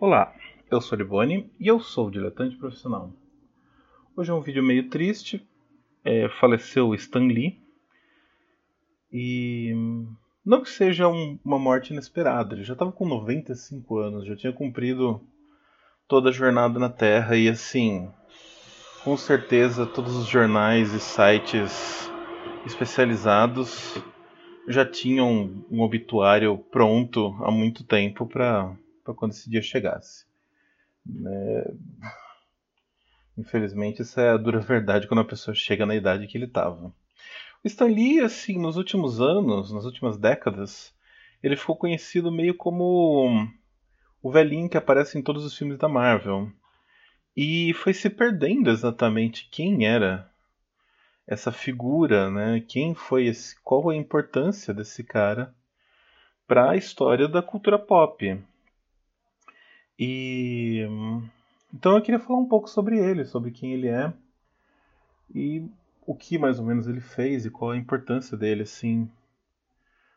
[0.00, 0.32] Olá,
[0.70, 3.12] eu sou Liboni e eu sou diletante profissional.
[4.16, 5.44] Hoje é um vídeo meio triste.
[6.04, 7.60] É, faleceu Stan Lee.
[9.12, 9.74] E
[10.46, 14.52] não que seja um, uma morte inesperada, ele já estava com 95 anos, já tinha
[14.52, 15.20] cumprido
[16.06, 18.08] toda a jornada na Terra e assim,
[19.02, 22.08] com certeza todos os jornais e sites
[22.64, 24.00] especializados
[24.68, 28.76] já tinham um obituário pronto há muito tempo para
[29.14, 30.26] quando esse dia chegasse.
[31.26, 31.72] É...
[33.36, 36.92] Infelizmente, essa é a dura verdade quando a pessoa chega na idade que ele estava.
[37.64, 40.94] O Stan Lee, assim, nos últimos anos, nas últimas décadas,
[41.42, 43.48] ele ficou conhecido meio como
[44.22, 46.50] o velhinho que aparece em todos os filmes da Marvel.
[47.36, 50.28] E foi se perdendo exatamente quem era
[51.26, 52.60] essa figura, né?
[52.66, 55.54] Quem foi esse, qual a importância desse cara
[56.46, 58.42] para a história da cultura pop.
[59.98, 60.86] E
[61.74, 64.12] então eu queria falar um pouco sobre ele, sobre quem ele é
[65.34, 65.66] e
[66.06, 69.10] o que mais ou menos ele fez e qual a importância dele assim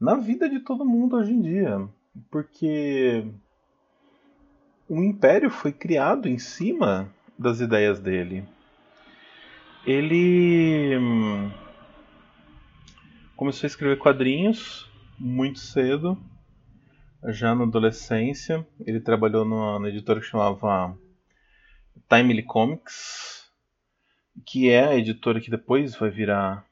[0.00, 1.88] na vida de todo mundo hoje em dia,
[2.28, 3.24] porque
[4.88, 8.44] o império foi criado em cima das ideias dele.
[9.86, 11.50] Ele hum,
[13.36, 16.18] começou a escrever quadrinhos muito cedo
[17.28, 18.66] já na adolescência.
[18.80, 20.96] Ele trabalhou numa, editora que chamava
[22.08, 23.50] Timely Comics,
[24.44, 26.66] que é a editora que depois vai virar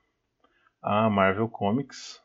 [0.82, 2.20] a Marvel Comics.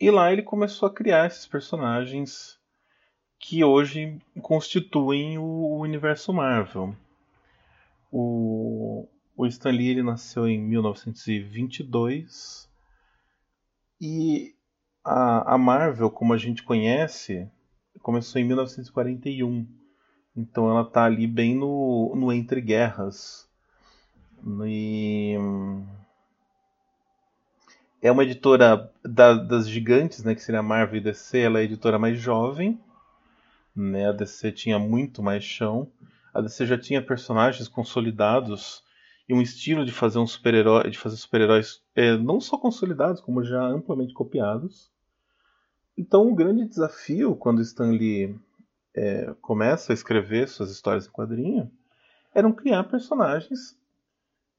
[0.00, 2.58] E lá ele começou a criar esses personagens
[3.38, 6.96] que hoje constituem o universo Marvel.
[8.10, 12.68] O, o Stan Lee ele nasceu em 1922
[14.00, 14.53] e
[15.04, 17.48] a, a Marvel, como a gente conhece,
[18.00, 19.66] começou em 1941.
[20.36, 23.48] Então ela está ali bem no, no entre guerras.
[24.66, 25.36] E
[28.02, 31.62] é uma editora da, das gigantes, né, que seria a Marvel e DC, ela é
[31.62, 32.78] a editora mais jovem.
[33.74, 35.90] Né, a DC tinha muito mais chão.
[36.32, 38.82] A DC já tinha personagens consolidados
[39.28, 43.42] e um estilo de fazer um super-herói, de fazer super-heróis é, não só consolidados, como
[43.42, 44.93] já amplamente copiados.
[45.96, 48.36] Então, o grande desafio quando Stan Lee
[48.94, 51.70] é, começa a escrever suas histórias em quadrinho
[52.34, 53.78] eram criar personagens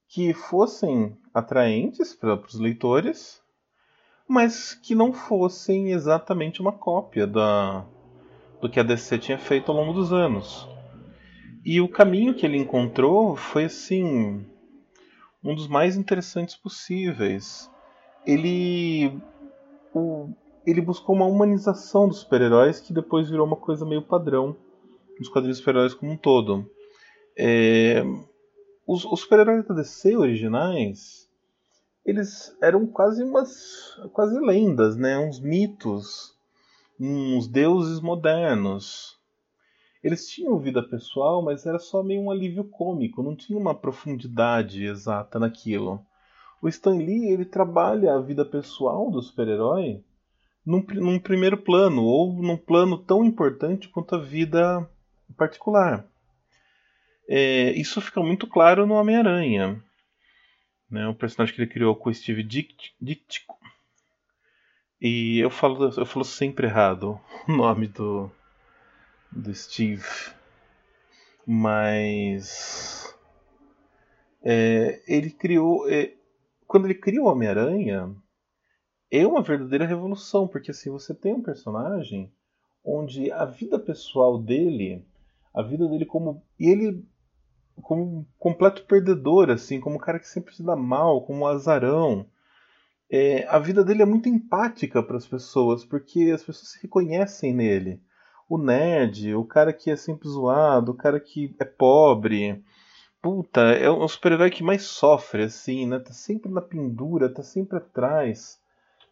[0.07, 3.41] que fossem atraentes para os leitores,
[4.27, 7.85] mas que não fossem exatamente uma cópia da,
[8.61, 10.67] do que a DC tinha feito ao longo dos anos.
[11.65, 14.45] E o caminho que ele encontrou foi assim
[15.43, 17.69] um dos mais interessantes possíveis.
[18.25, 19.19] Ele
[19.93, 20.29] o,
[20.65, 24.55] ele buscou uma humanização dos super-heróis que depois virou uma coisa meio padrão
[25.19, 26.69] nos quadrinhos super-heróis como um todo.
[27.37, 28.03] É,
[28.87, 31.29] os, os super-heróis da DC originais,
[32.05, 35.17] eles eram quase umas quase lendas, né?
[35.17, 36.35] Uns mitos,
[36.99, 39.19] uns deuses modernos.
[40.03, 44.85] Eles tinham vida pessoal, mas era só meio um alívio cômico, não tinha uma profundidade
[44.85, 45.99] exata naquilo.
[46.61, 50.03] O Stan Lee ele trabalha a vida pessoal do super-herói
[50.65, 54.89] num, num primeiro plano, ou num plano tão importante quanto a vida
[55.37, 56.05] particular.
[57.27, 59.81] É, isso fica muito claro no Homem-Aranha.
[60.89, 63.57] Né, o personagem que ele criou com o Steve Ditko.
[65.01, 68.31] E eu falo, eu falo sempre errado o nome do,
[69.31, 70.05] do Steve.
[71.45, 73.13] Mas.
[74.43, 75.89] É, ele criou.
[75.89, 76.13] É,
[76.67, 78.15] quando ele criou o Homem-Aranha,
[79.19, 82.31] é uma verdadeira revolução, porque assim, você tem um personagem
[82.83, 85.05] onde a vida pessoal dele,
[85.53, 86.43] a vida dele como.
[86.59, 87.03] Ele
[87.81, 91.47] como um completo perdedor, assim, como um cara que sempre se dá mal, como um
[91.47, 92.25] azarão.
[93.09, 97.53] É, a vida dele é muito empática para as pessoas, porque as pessoas se reconhecem
[97.53, 98.01] nele.
[98.47, 102.63] O nerd, o cara que é sempre zoado, o cara que é pobre.
[103.21, 105.99] Puta, é o super-herói que mais sofre, assim, né?
[105.99, 108.59] Tá sempre na pendura, tá sempre atrás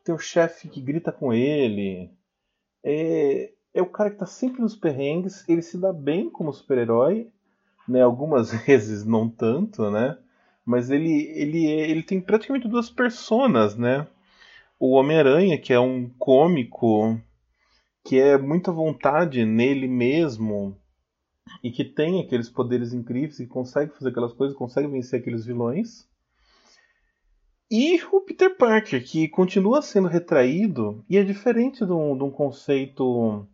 [0.04, 2.12] tem o chefe que grita com ele.
[2.84, 7.30] É, é o cara que tá sempre nos perrengues, ele se dá bem como super-herói,
[7.88, 8.02] né?
[8.02, 10.18] Algumas vezes não tanto, né?
[10.66, 14.08] Mas ele, ele, é, ele tem praticamente duas personas, né?
[14.80, 17.20] O Homem-Aranha, que é um cômico
[18.04, 20.78] que é muita vontade nele mesmo
[21.64, 26.08] e que tem aqueles poderes incríveis e consegue fazer aquelas coisas, consegue vencer aqueles vilões.
[27.71, 33.48] E o Peter Parker, que continua sendo retraído e é diferente de um, conceito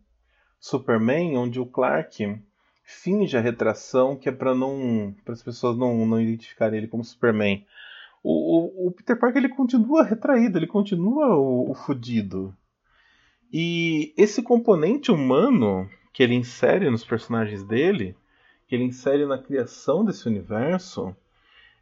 [0.58, 2.38] Superman, onde o Clark
[2.84, 7.04] finge a retração, que é para não para as pessoas não, não identificarem ele como
[7.04, 7.64] Superman.
[8.22, 12.54] O, o, o, Peter Parker ele continua retraído, ele continua o, o fudido.
[13.52, 18.14] E esse componente humano que ele insere nos personagens dele,
[18.66, 21.16] que ele insere na criação desse universo,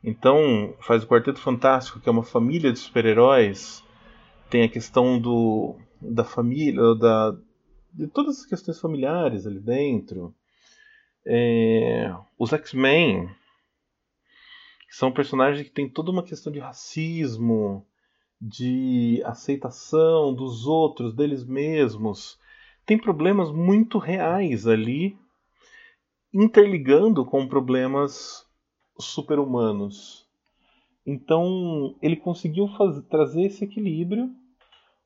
[0.03, 3.85] então faz o Quarteto Fantástico, que é uma família de super-heróis,
[4.51, 7.37] tem a questão do da família, da,
[7.93, 10.35] de todas as questões familiares ali dentro.
[11.27, 13.29] É, os X-Men
[14.89, 17.87] são personagens que têm toda uma questão de racismo,
[18.41, 22.39] de aceitação dos outros, deles mesmos.
[22.87, 25.19] Tem problemas muito reais ali,
[26.33, 28.48] interligando com problemas
[28.99, 30.27] super-humanos.
[31.07, 34.31] Então, ele conseguiu fazer, trazer esse equilíbrio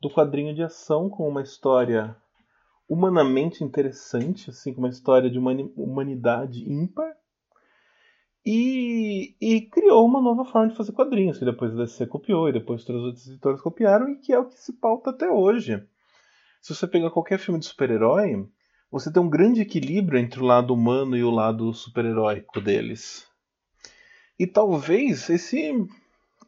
[0.00, 2.16] do quadrinho de ação com uma história
[2.88, 7.16] humanamente interessante, assim, com uma história de uma humanidade ímpar.
[8.44, 12.52] E, e, criou uma nova forma de fazer quadrinhos, que depois a DC copiou e
[12.52, 15.80] depois todos os outros editores copiaram, e que é o que se pauta até hoje.
[16.60, 18.44] Se você pegar qualquer filme de super-herói,
[18.90, 23.31] você tem um grande equilíbrio entre o lado humano e o lado super-heróico deles.
[24.42, 25.72] E talvez esse,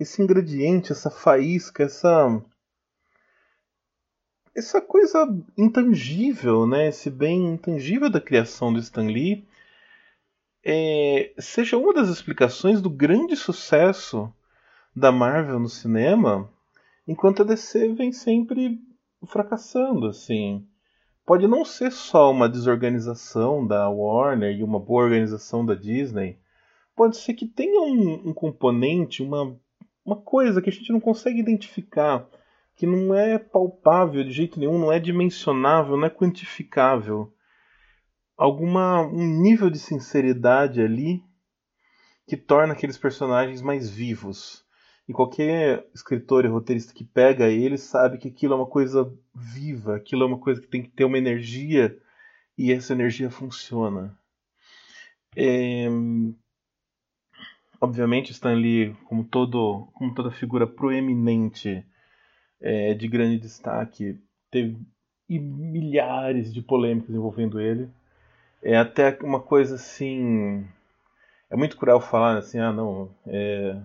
[0.00, 2.42] esse ingrediente, essa faísca, essa
[4.52, 5.24] essa coisa
[5.56, 6.88] intangível, né?
[6.88, 9.46] Esse bem intangível da criação do Stan Lee
[10.64, 14.28] é, seja uma das explicações do grande sucesso
[14.94, 16.50] da Marvel no cinema,
[17.06, 18.80] enquanto a DC vem sempre
[19.24, 20.66] fracassando, assim.
[21.24, 26.42] Pode não ser só uma desorganização da Warner e uma boa organização da Disney.
[26.94, 29.58] Pode ser que tenha um, um componente, uma,
[30.04, 32.28] uma coisa que a gente não consegue identificar
[32.76, 37.32] que não é palpável de jeito nenhum, não é dimensionável, não é quantificável.
[38.36, 41.22] Alguma um nível de sinceridade ali
[42.26, 44.64] que torna aqueles personagens mais vivos.
[45.06, 49.96] E qualquer escritor e roteirista que pega ele sabe que aquilo é uma coisa viva,
[49.96, 51.96] aquilo é uma coisa que tem que ter uma energia
[52.56, 54.18] e essa energia funciona.
[55.36, 55.88] É...
[57.84, 61.84] Obviamente, Stan Lee, como, todo, como toda figura proeminente
[62.58, 64.18] é, de grande destaque.
[64.50, 64.78] Teve
[65.28, 67.90] milhares de polêmicas envolvendo ele.
[68.62, 70.66] É até uma coisa assim.
[71.50, 73.14] É muito cruel falar assim, ah, não.
[73.26, 73.78] É,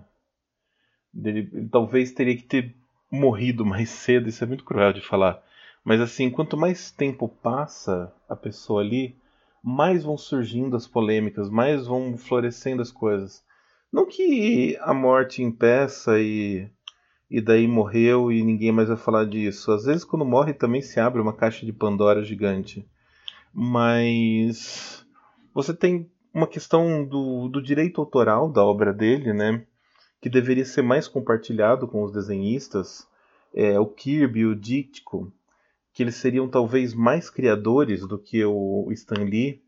[1.13, 2.74] ele, ele talvez teria que ter
[3.12, 5.44] morrido mais cedo, isso é muito cruel de falar.
[5.84, 9.18] Mas assim, quanto mais tempo passa a pessoa ali,
[9.62, 13.44] mais vão surgindo as polêmicas, mais vão florescendo as coisas.
[13.91, 16.69] Não que a morte impeça e
[17.30, 19.71] e daí morreu e ninguém mais vai falar disso.
[19.71, 22.88] Às vezes, quando morre, também se abre uma caixa de Pandora gigante.
[23.53, 25.06] Mas
[25.53, 29.63] você tem uma questão do, do direito autoral da obra dele, né?
[30.19, 33.07] Que deveria ser mais compartilhado com os desenhistas.
[33.53, 35.31] É, o Kirby o Ditko,
[35.94, 39.62] que eles seriam talvez mais criadores do que o Stan Lee.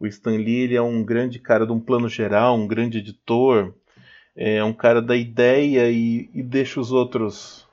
[0.00, 3.74] O Stan Lee ele é um grande cara de um plano geral, um grande editor,
[4.34, 7.68] é um cara da ideia e, e deixa os outros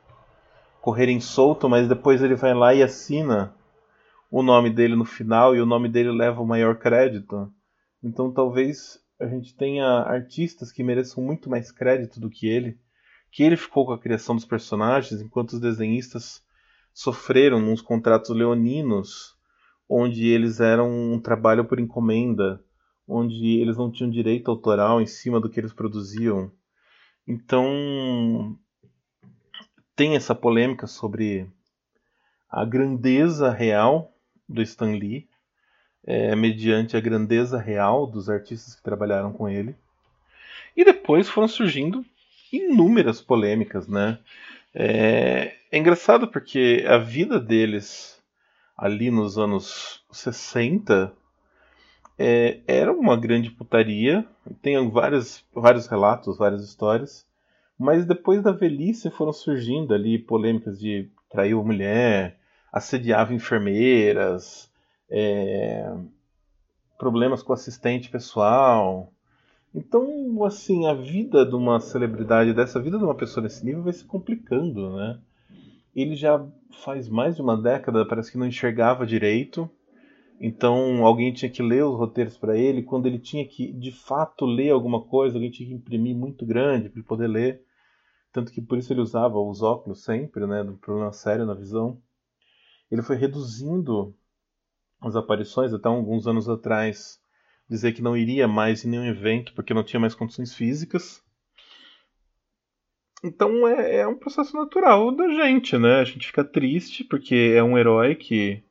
[0.81, 3.55] correrem solto, mas depois ele vai lá e assina
[4.29, 7.49] o nome dele no final e o nome dele leva o maior crédito.
[8.03, 12.77] Então talvez a gente tenha artistas que mereçam muito mais crédito do que ele,
[13.31, 16.43] que ele ficou com a criação dos personagens, enquanto os desenhistas
[16.93, 19.36] sofreram uns contratos leoninos,
[19.89, 22.61] onde eles eram um trabalho por encomenda,
[23.07, 26.51] onde eles não tinham direito autoral em cima do que eles produziam.
[27.25, 28.57] Então,
[29.95, 31.49] tem essa polêmica sobre
[32.49, 34.13] a grandeza real
[34.47, 35.27] do Stan Lee,
[36.05, 39.75] é, mediante a grandeza real dos artistas que trabalharam com ele.
[40.75, 42.05] E depois foram surgindo
[42.51, 44.19] inúmeras polêmicas, né?
[44.73, 48.16] É, é engraçado porque a vida deles
[48.77, 51.11] ali nos anos 60
[52.17, 54.25] é, era uma grande putaria.
[54.61, 57.25] Tem vários, vários relatos, várias histórias.
[57.77, 62.37] Mas depois da velhice foram surgindo ali polêmicas de trair uma mulher,
[62.71, 64.71] assediava enfermeiras,
[65.09, 65.93] é,
[66.97, 69.11] problemas com assistente pessoal.
[69.75, 73.83] Então, assim, a vida de uma celebridade dessa, a vida de uma pessoa desse nível
[73.83, 75.19] vai se complicando, né?
[75.97, 76.47] Ele já
[76.83, 79.67] faz mais de uma década, parece que não enxergava direito.
[80.39, 82.83] Então alguém tinha que ler os roteiros para ele.
[82.83, 86.87] Quando ele tinha que de fato ler alguma coisa, alguém tinha que imprimir muito grande
[86.87, 87.63] para ele poder ler.
[88.31, 90.63] Tanto que por isso ele usava os óculos sempre, né?
[90.63, 91.99] Do problema sério na visão.
[92.91, 94.15] Ele foi reduzindo
[95.01, 97.19] as aparições, até alguns anos atrás,
[97.67, 101.25] dizer que não iria mais em nenhum evento porque não tinha mais condições físicas.
[103.23, 105.99] Então é, é um processo natural da gente, né?
[105.99, 108.63] A gente fica triste porque é um herói que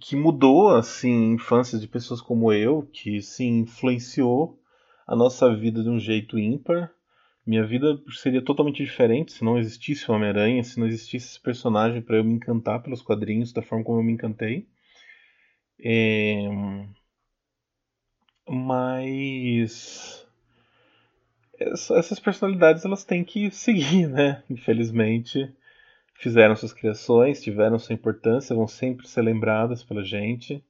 [0.00, 4.60] que mudou assim infâncias de pessoas como eu, que se influenciou
[5.06, 6.92] a nossa vida de um jeito ímpar.
[7.46, 12.02] Minha vida seria totalmente diferente se não existisse o Homem-Aranha, se não existisse esse personagem
[12.02, 14.66] para eu me encantar pelos quadrinhos da forma como eu me encantei.
[15.80, 16.48] É...
[18.48, 20.23] Mas
[21.58, 24.42] essas personalidades elas têm que seguir, né?
[24.50, 25.52] Infelizmente
[26.14, 30.64] fizeram suas criações, tiveram sua importância, vão sempre ser lembradas pela gente.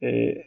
[0.00, 0.46] É,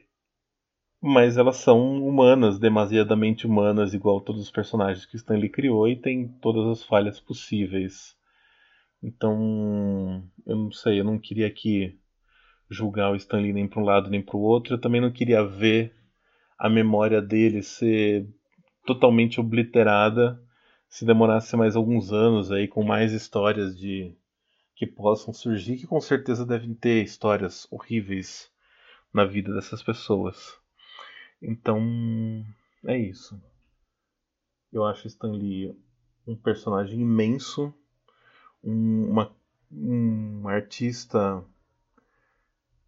[1.01, 6.27] mas elas são humanas, demasiadamente humanas, igual todos os personagens que Stanley criou e tem
[6.41, 8.15] todas as falhas possíveis.
[9.03, 11.99] Então, eu não sei, eu não queria aqui
[12.69, 14.73] julgar o Stanley nem para um lado nem para o outro.
[14.73, 15.93] Eu também não queria ver
[16.57, 18.27] a memória dele ser
[18.85, 20.41] totalmente obliterada
[20.87, 24.15] se demorasse mais alguns anos aí com mais histórias de
[24.75, 28.51] que possam surgir, que com certeza devem ter histórias horríveis
[29.13, 30.57] na vida dessas pessoas.
[31.41, 31.79] Então,
[32.85, 33.41] é isso.
[34.71, 35.73] Eu acho Stan Lee
[36.27, 37.73] um personagem imenso,
[38.63, 39.35] um, uma,
[39.71, 41.43] um artista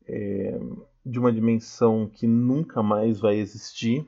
[0.05, 0.59] é,
[1.05, 4.05] de uma dimensão que nunca mais vai existir,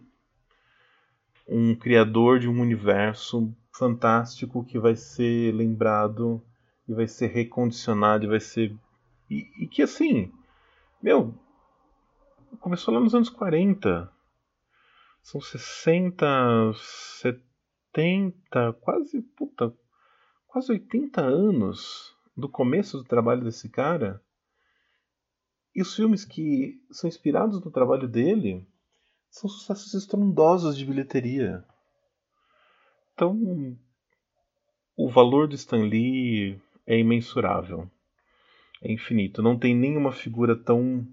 [1.50, 6.44] um criador de um universo fantástico que vai ser lembrado
[6.88, 8.75] e vai ser recondicionado e vai ser.
[9.29, 10.32] E, e, que assim,
[11.01, 11.34] meu,
[12.60, 14.12] começou lá nos anos 40.
[15.22, 16.25] São 60,
[16.74, 19.74] 70, quase, puta,
[20.48, 24.22] quase 80 anos do começo do trabalho desse cara.
[25.75, 28.68] E os filmes que são inspirados no trabalho dele
[29.30, 31.64] são sucessos estrondosos de bilheteria.
[33.14, 33.78] Então,
[34.96, 37.90] o valor de Stan Lee é imensurável.
[38.82, 39.42] É infinito.
[39.42, 41.06] Não tem nenhuma figura tão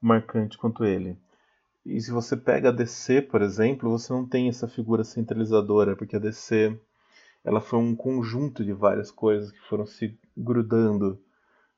[0.00, 1.16] marcante quanto ele.
[1.86, 6.16] E se você pega a DC, por exemplo, você não tem essa figura centralizadora, porque
[6.16, 6.78] a DC
[7.44, 11.20] ela foi um conjunto de várias coisas que foram se grudando.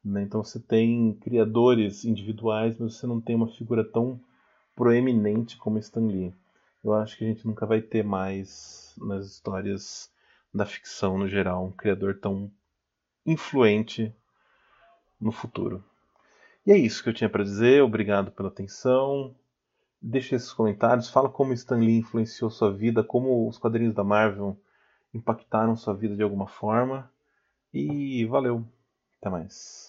[0.04, 0.22] Né?
[0.22, 4.20] Então você tem criadores individuais, mas você não tem uma figura tão
[4.76, 6.32] proeminente como Stan Lee
[6.86, 10.08] eu acho que a gente nunca vai ter mais nas histórias
[10.54, 12.48] da ficção no geral um criador tão
[13.26, 14.14] influente
[15.20, 15.84] no futuro.
[16.64, 17.82] E é isso que eu tinha para dizer.
[17.82, 19.34] Obrigado pela atenção.
[20.00, 21.10] Deixe esses comentários.
[21.10, 24.56] Fala como Stan Lee influenciou sua vida, como os quadrinhos da Marvel
[25.12, 27.10] impactaram sua vida de alguma forma.
[27.74, 28.64] E valeu.
[29.20, 29.85] Até mais.